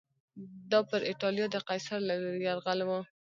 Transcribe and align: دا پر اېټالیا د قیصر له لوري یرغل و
دا 0.71 0.79
پر 0.89 1.01
اېټالیا 1.09 1.45
د 1.51 1.57
قیصر 1.67 1.99
له 2.09 2.15
لوري 2.21 2.41
یرغل 2.47 2.79
و 2.87 2.89